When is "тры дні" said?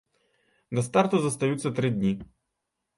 1.79-2.15